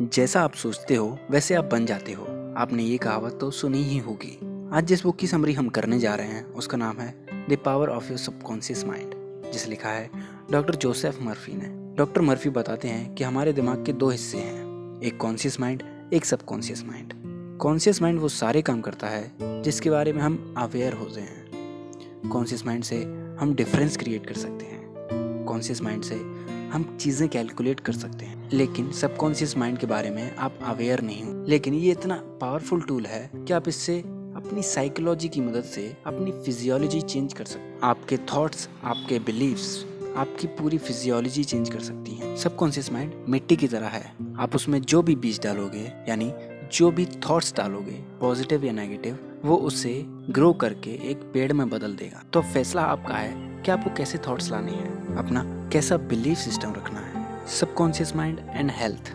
[0.00, 2.24] जैसा आप सोचते हो, वैसे आप बन जाते हो।
[2.56, 4.38] आपने ये कहावत तो सुनी ही होगी।
[4.72, 7.88] आज जिस बुक की समरी हम करने जा रहे हैं, उसका नाम है the power
[7.88, 9.14] of your subconscious mind
[9.52, 10.10] जिसे लिखा है
[10.50, 15.00] डॉक्टर जोसेफ मर्फी ने। डॉक्टर मर्फी बताते हैं कि हमारे दिमाग के दो हिस्से हैं,
[15.02, 17.12] एक कॉन्शियस माइंड एक सबकॉन्शियस माइंड
[17.60, 22.66] कॉन्शियस माइंड वो सारे काम करता है, जिसके बारे में हम अवेयर होते हैं कॉन्शियस
[22.66, 23.02] माइंड से
[23.40, 26.39] हम डिफरेंस क्रिएट कर सकते हैं। कॉन्शियस माइंड से
[26.72, 31.22] हम चीज़ें कैलकुलेट कर सकते हैं, लेकिन सबकॉन्शियस माइंड के बारे में आप अवेयर नहीं
[31.24, 33.98] हो। लेकिन ये इतना पावरफुल टूल है कि आप इससे
[34.36, 39.84] अपनी साइकोलॉजी की मदद से अपनी फिजियोलॉजी चेंज कर सकते आपके थॉट्स आपके बिलीव्स
[40.16, 44.80] आपकी पूरी फिजियोलॉजी चेंज कर सकती हैं। सबकॉन्शियस माइंड मिट्टी की तरह है। आप उसमें
[44.82, 46.32] जो भी बीज डालोगे, यानी
[46.72, 49.92] जो भी थॉट्स डालोगे पॉजिटिव या नेगेटिव वो उसे
[50.30, 54.50] ग्रो करके एक पेड़ में बदल देगा। तो फैसला आपका है कि आपको कैसे थॉट्स
[54.50, 55.42] लाने हैं, अपना
[55.72, 57.46] कैसा बिलीफ सिस्टम रखना है?
[57.46, 59.10] सबकॉन्शियस माइंड एंड हेल्थ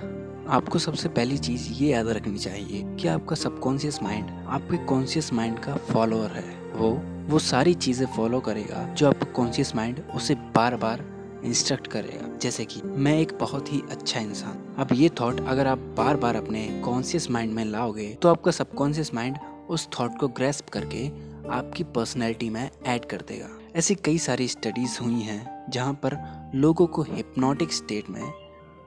[0.49, 5.59] आपको सबसे पहली चीज़ ये याद रखनी चाहिए कि आपका सबकॉन्शियस माइंड आपके कॉन्शियस माइंड
[5.59, 10.75] का फॉलोअर है। वो वो सारी चीज़ें फॉलो करेगा जो आपका कॉन्शियस माइंड उसे बार
[10.75, 11.03] बार
[11.45, 15.77] इंस्ट्रक्ट करेगा। जैसे कि, मैं एक बहुत ही अच्छा इंसान। अब ये थॉट अगर आप
[15.77, 19.37] बार बार अपने कॉन्शियस माइंड में लाओगे तो आपका सबकॉन्शियस माइंड
[19.69, 21.07] उस थॉट को ग्रेस्प करके
[21.49, 26.17] आपकी पर्सनैलिटी में ऐड कर देगा। ऐसी कई सारी स्टडीज़ हुई हैं जहाँ पर
[26.55, 28.23] लोगों को हिप्नोटिक स्टेट में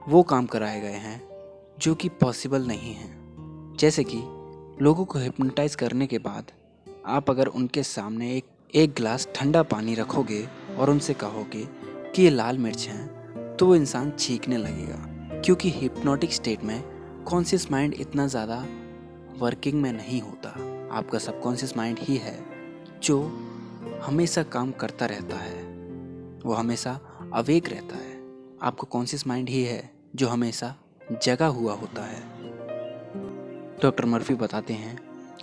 [0.07, 1.21] वो काम कराए गए हैं,
[1.79, 3.09] जो कि पॉसिबल नहीं है।
[3.77, 4.17] जैसे कि
[4.83, 6.51] लोगों को हिप्नोटाइज करने के बाद
[7.07, 11.67] आप अगर उनके सामने एक एक गिलास ठंडा पानी रखोगे और उनसे कहोगे
[12.15, 16.81] कि ये लाल मिर्च हैं तो वो इंसान छींकने लगेगा। क्योंकि हिप्नोटिक स्टेट में
[17.23, 18.65] कॉन्शियस माइंड इतना ज़्यादा
[19.39, 20.49] वर्किंग में नहीं होता।
[20.91, 22.37] आपका सबकॉन्शियस माइंड ही है,
[23.03, 23.21] जो
[24.03, 25.78] हमेशा काम करता रहता है।
[26.45, 26.99] वो हमेशा
[27.33, 28.17] अवेक रहता है।
[28.61, 30.75] आपको कॉन्शियस माइंड ही है जो हमेशा
[31.23, 32.21] जगा हुआ होता है।
[33.81, 34.99] डॉक्टर मर्फी बताते हैं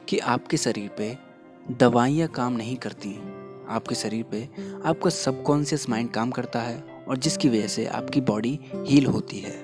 [0.08, 1.18] कि आपके शरीर पे
[1.70, 3.18] दवाइयाँ काम नहीं करती।
[3.68, 4.48] आपके शरीर पे
[4.84, 9.56] आपका सबकॉन्शियस माइंड काम करता है और जिसकी वजह से आपकी बॉडी हील होती है।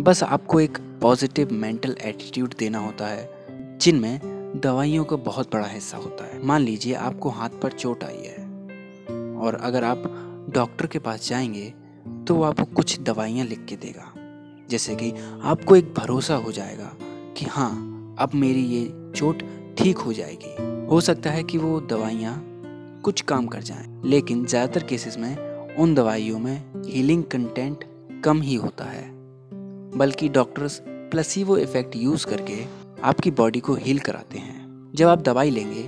[0.00, 3.46] बस आपको एक पॉजिटिव मेंटल एटीट्यूड देना होता है,
[3.78, 4.20] जिनमें
[4.64, 8.44] दवाइयों का बहुत बड़ा हिस्सा होता है। मान लीजिए आपको हाथ पर चोट आई है
[9.36, 11.72] और अगर आप डॉक्टर के पास जाएँगे
[12.26, 14.12] तो वो आपको कुछ दवाइयाँ लिख के देगा।
[14.70, 16.90] जैसे कि आपको एक भरोसा हो जाएगा
[17.36, 17.70] कि हाँ
[18.20, 19.42] अब मेरी ये चोट
[19.78, 20.54] ठीक हो जाएगी।
[20.86, 22.34] हो सकता है कि वो दवाइयाँ
[23.04, 27.84] कुछ काम कर जाएँ, लेकिन ज़्यादातर केसेस में उन दवाइयों में हीलिंग कंटेंट
[28.24, 29.04] कम ही होता है।
[29.98, 32.64] बल्कि डॉक्टर्स प्लसीवो इफ़ेक्ट यूज़ करके
[33.02, 35.82] आपकी बॉडी को हील कराते हैं। जब आप दवाई लेंगे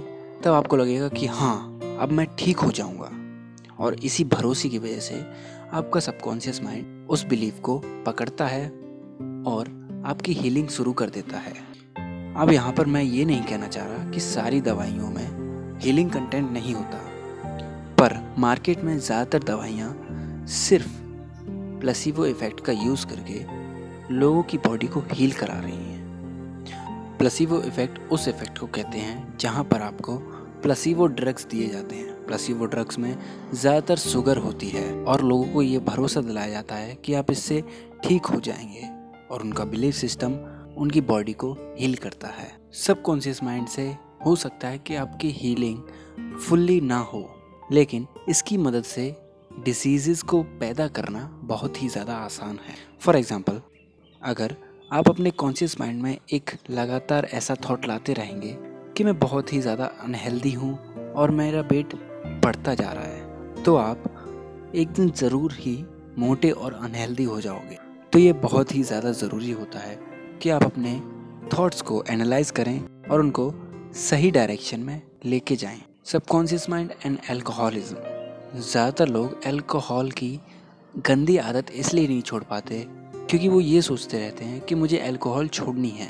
[0.44, 3.10] तब आपको लगेगा कि हाँ अब मैं ठीक हो जाऊँगा।
[3.78, 5.20] और इसी भरोसे की वजह से
[5.72, 8.66] आपका सबकॉन्शियस माइंड उस बिलीफ को पकड़ता है
[9.46, 9.68] और
[10.06, 11.52] आपकी हीलिंग शुरू कर देता है।
[12.36, 16.50] अब यहाँ पर मैं ये नहीं कहना चाह रहा कि सारी दवाइयों में हीलिंग कंटेंट
[16.52, 16.98] नहीं होता,
[17.98, 20.88] पर मार्केट में ज़्यादातर दवाइयाँ सिर्फ़
[21.80, 27.98] प्लसीवो इफ़ेक्ट का यूज़ करके लोगों की बॉडी को हील करा रही हैं। प्लसीवो इफ़ेक्ट
[28.12, 30.16] उस इफ़ेक्ट को कहते हैं जहाँ पर आपको
[30.64, 33.16] प्लसीवो ड्रग्स दिए जाते हैं। प्लसीवो ड्रग्स में
[33.54, 37.62] ज़्यादातर शुगर होती है और लोगों को ये भरोसा दिलाया जाता है कि आप इससे
[38.04, 38.88] ठीक हो जाएँगे
[39.30, 40.38] और उनका बिलीफ सिस्टम
[40.76, 43.86] उनकी बॉडी को हील करता है। सब कॉन्शियस माइंड से
[44.26, 47.28] हो सकता है कि आपकी हीलिंग फुल्ली ना हो,
[47.72, 49.14] लेकिन इसकी मदद से
[49.64, 53.60] डिसीजेस को पैदा करना बहुत ही ज़्यादा आसान है। फॉर एग्ज़ाम्पल
[54.22, 54.56] अगर
[54.91, 58.56] आप अपने कॉन्शियस माइंड में एक लगातार ऐसा थॉट लाते रहेंगे
[58.97, 60.78] कि मैं बहुत ही ज़्यादा अनहेल्दी हूँ
[61.12, 61.94] और मेरा वेट
[62.44, 65.77] बढ़ता जा रहा है। तो आप एक दिन ज़रूर ही
[66.19, 67.78] मोटे और अनहेल्दी हो जाओगे।
[68.12, 69.99] तो ये बहुत ही ज़्यादा ज़रूरी होता है
[70.43, 71.00] कि आप अपने
[71.53, 73.53] थॉट्स को एनालाइज करें और उनको
[74.00, 80.38] सही डायरेक्शन में लेके जाएँ। सबकॉन्शियस माइंड एंड एल्कोहलिज्म ज़्यादातर लोग अल्कोहल की
[80.99, 82.84] गंदी आदत इसलिए नहीं छोड़ पाते
[83.15, 86.09] क्योंकि वो ये सोचते रहते हैं कि मुझे अल्कोहल छोड़नी है।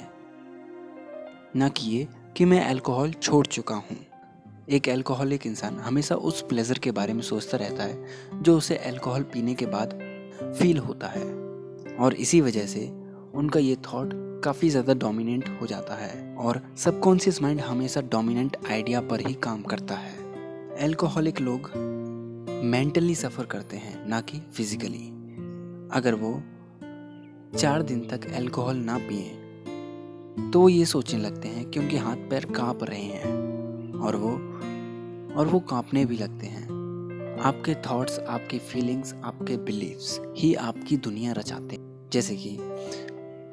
[1.56, 3.96] ना कि ये कि मैं अल्कोहल छोड़ चुका हूँ।
[4.69, 9.22] एक अल्कोहलिक इंसान हमेशा उस प्लेजर के बारे में सोचता रहता है, जो उसे अल्कोहल
[9.22, 9.92] पीने के बाद
[10.58, 11.25] फील होता है।
[11.96, 12.86] और इसी वजह से
[13.34, 14.12] उनका ये थॉट
[14.44, 19.62] काफ़ी ज़्यादा डोमिनेंट हो जाता है और सबकॉन्शियस माइंड हमेशा डोमिनेंट आइडिया पर ही काम
[19.62, 20.16] करता है।
[20.78, 21.70] अल्कोहलिक लोग
[22.64, 25.06] मेंटली सफ़र करते हैं, ना कि फिजिकली
[25.92, 26.34] अगर वो
[27.58, 29.40] चार दिन तक अल्कोहल ना पिए
[30.38, 33.25] तो वो ये सोचने लगते हैं कि उनके हाथ पैर काँप रहे हैं
[33.94, 34.31] और वो
[35.34, 36.64] और वो कांपने भी लगते हैं।
[37.40, 42.56] आपके थॉट्स आपकी फीलिंग्स आपके बिलीव्स ही आपकी दुनिया रचाते हैं। जैसे कि,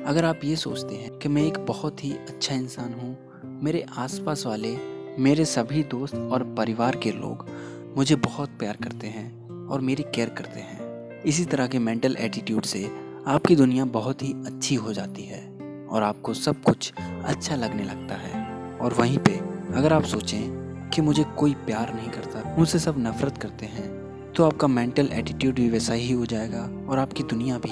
[0.05, 3.17] अगर आप ये सोचते हैं कि मैं एक बहुत ही अच्छा इंसान हूँ,
[3.63, 4.77] मेरे आसपास वाले,
[5.19, 7.49] मेरे सभी दोस्त और परिवार के लोग
[7.97, 10.81] मुझे बहुत प्यार करते हैं और मेरी केयर करते हैं।
[11.21, 12.91] इसी तरह के मेंटल एटीट्यूड से
[13.27, 15.50] आपकी दुनिया बहुत ही अच्छी हो जाती है।
[15.91, 16.93] और आपको सब कुछ
[17.25, 18.43] अच्छा लगने लगता है।
[18.77, 19.38] और वहीं पे
[19.75, 23.89] अगर आप सोचें कि मुझे कोई प्यार नहीं करता, मुझसे सब नफरत करते हैं
[24.33, 27.71] तो आपका मेंटल एटीट्यूड भी वैसा ही हो जाएगा और आपकी दुनिया भी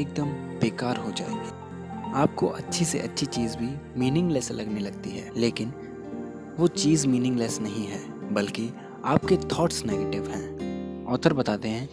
[0.00, 0.26] एकदम
[0.60, 3.70] बेकार हो जाएगी। आपको अच्छी से अच्छी चीज़ भी
[4.00, 5.72] मीनिंगलेस लगने लगती है, लेकिन
[6.58, 8.00] वो चीज़ मीनिंगलेस नहीं है,
[8.34, 8.70] बल्कि
[9.04, 11.88] आपके थॉट्स नेगेटिव हैं। ऑथर बताते हैं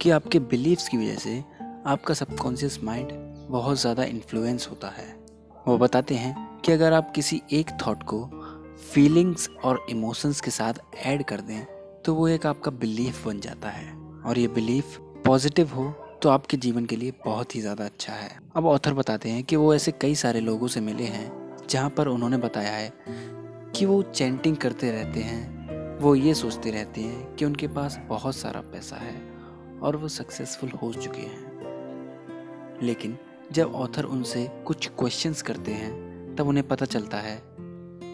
[0.00, 1.42] कि आपके बिलीव्स की वजह से
[1.86, 3.08] आपका सबकॉन्शियस माइंड
[3.46, 5.06] बहुत ज़्यादा इन्फ्लुएंस होता है।
[5.66, 8.24] वो बताते हैं कि अगर आप किसी एक थॉट को
[8.84, 11.64] फीलिंग्स और इमोशंस के साथ ऐड कर दें
[12.04, 13.92] तो वो एक आपका बिलीफ बन जाता है।
[14.22, 15.84] और ये बिलीफ पॉजिटिव हो
[16.22, 19.56] तो आपके जीवन के लिए बहुत ही ज़्यादा अच्छा है। अब ऑथर बताते हैं कि
[19.56, 21.30] वो ऐसे कई सारे लोगों से मिले हैं,
[21.68, 22.92] जहाँ पर उन्होंने बताया है
[23.76, 28.36] कि वो चैंटिंग करते रहते हैं। वो ये सोचते रहते हैं कि उनके पास बहुत
[28.36, 29.14] सारा पैसा है
[29.82, 33.16] और वो सक्सेसफुल हो चुके हैं। लेकिन
[33.52, 37.40] जब ऑथर उनसे कुछ क्वेश्चंस करते हैं, तब उन्हें पता चलता है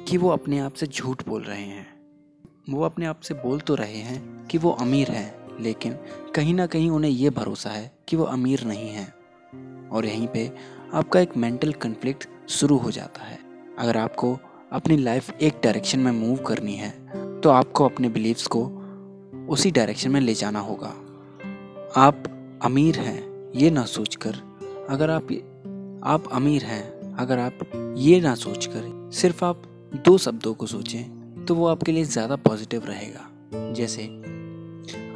[0.08, 1.86] कि वो अपने आप से झूठ बोल रहे हैं।
[2.70, 5.96] वो अपने आप से बोल तो रहे हैं कि वो अमीर हैं, लेकिन
[6.34, 10.50] कहीं ना कहीं उन्हें ये भरोसा है कि वो अमीर नहीं हैं। और यहीं पे
[10.94, 13.38] आपका एक मेंटल कन्फ्लिक्ट शुरू हो जाता है।
[13.78, 14.38] अगर आपको
[14.72, 16.90] अपनी लाइफ एक डायरेक्शन में मूव करनी है
[17.40, 18.64] तो आपको अपने बिलीव्स को
[19.48, 20.94] उसी डायरेक्शन में ले जाना होगा।
[21.96, 22.24] आप
[22.64, 24.49] अमीर हैं, ये ना सोचकर
[24.90, 25.28] अगर आप
[26.04, 27.58] आप अमीर हैं, अगर आप
[27.96, 29.62] ये ना सोच कर सिर्फ़ आप
[30.04, 33.26] दो शब्दों को सोचें तो वो आपके लिए ज़्यादा पॉजिटिव रहेगा।
[33.74, 34.02] जैसे,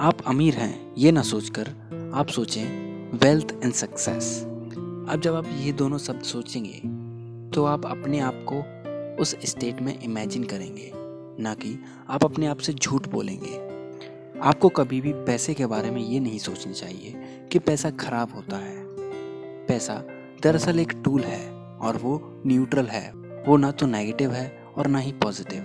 [0.00, 1.70] आप अमीर हैं, ये ना सोचकर
[2.14, 6.80] आप सोचें वेल्थ एंड सक्सेस अब जब आप ये दोनों शब्द सोचेंगे
[7.50, 8.62] तो आप अपने आप को
[9.22, 10.90] उस स्टेट में इमेजिन करेंगे,
[11.42, 11.78] ना कि
[12.08, 13.58] आप अपने आप से झूठ बोलेंगे।
[14.42, 18.56] आपको कभी भी पैसे के बारे में ये नहीं सोचना चाहिए कि पैसा खराब होता
[18.56, 18.82] है।
[19.68, 19.94] पैसा
[20.42, 21.42] दरअसल एक टूल है
[21.78, 23.10] और वो न्यूट्रल है।
[23.46, 24.46] वो ना तो नेगेटिव है
[24.76, 25.62] और ना ही पॉजिटिव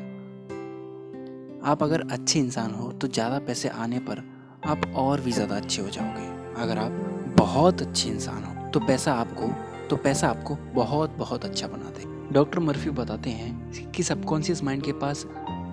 [1.63, 4.23] आप अगर अच्छे इंसान हो तो ज़्यादा पैसे आने पर
[4.65, 6.27] आप और भी ज़्यादा अच्छे हो जाओगे।
[6.61, 6.91] अगर आप
[7.39, 9.47] बहुत अच्छे इंसान हो तो पैसा आपको
[9.89, 14.83] तो पैसा आपको बहुत बहुत अच्छा बना दे डॉक्टर मर्फी बताते हैं कि सबकॉन्शियस माइंड
[14.83, 15.25] के पास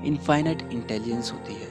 [0.05, 1.69] इनफाइनाइट इंटेलिजेंस होती है,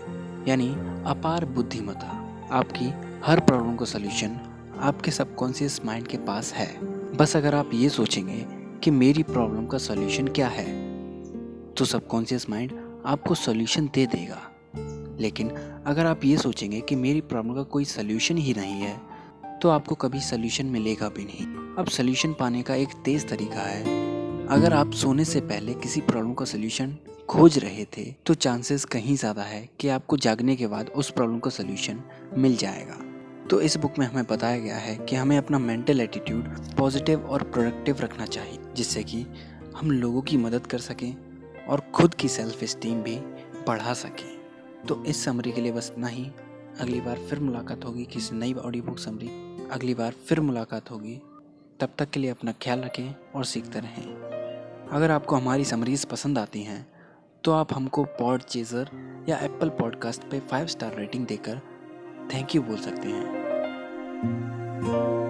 [0.48, 0.68] यानी
[1.08, 2.08] अपार बुद्धिमता
[2.52, 2.90] आपकी
[3.26, 4.38] हर प्रॉब्लम का सोल्यूशन
[4.80, 6.68] आपके सबकॉन्शियस माइंड के पास है।
[7.18, 8.46] बस अगर आप ये सोचेंगे
[8.84, 10.66] कि मेरी प्रॉब्लम का सोल्यूशन क्या है
[11.74, 12.72] तो सबकॉन्शियस माइंड
[13.06, 14.42] आपको सोल्यूशन दे देगा।
[15.20, 15.50] लेकिन
[15.86, 19.00] अगर आप ये सोचेंगे कि मेरी प्रॉब्लम का कोई सोल्यूशन ही नहीं है
[19.62, 21.46] तो आपको कभी सोल्यूशन मिलेगा भी नहीं।
[21.76, 23.84] अब सोल्यूशन पाने का एक तेज़ तरीका है।
[24.48, 26.98] अगर आप सोने से पहले किसी प्रॉब्लम का सोल्यूशन
[27.30, 31.40] खोज रहे थे तो चांसेस कहीं ज़्यादा है कि आपको जागने के बाद उस प्रॉब्लम
[31.40, 32.04] का सोल्यूशन
[32.38, 32.98] मिल जाएगा।
[33.50, 36.48] तो इस बुक में हमें बताया गया है कि हमें अपना मेंटल एटीट्यूड
[36.78, 39.26] पॉजिटिव और प्रोडक्टिव रखना चाहिए, जिससे कि
[39.76, 43.16] हम लोगों की मदद कर सकें और खुद की सेल्फ इस्टीम भी
[43.68, 44.40] बढ़ा सकें।
[44.88, 46.26] तो इस समरी के लिए बस इतना ही।
[46.80, 49.28] अगली बार फिर मुलाकात होगी किसी नई ऑडियो बुक समरी
[49.72, 51.22] अगली बार फिर मुलाकात होगी।
[51.80, 54.08] तब तक के लिए अपना ख्याल रखें और सीखते रहें।
[54.88, 56.86] अगर आपको हमारी समरीज पसंद आती हैं
[57.44, 58.90] तो आप हमको पॉड चेजर
[59.30, 61.62] या एप्पल पॉडकास्ट पे फाइव स्टार रेटिंग देकर
[62.34, 63.35] थैंक यू बोल सकते हैं।
[64.26, 65.25] Música